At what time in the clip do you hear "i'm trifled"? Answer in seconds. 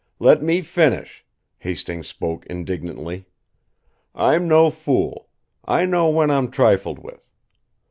6.31-6.97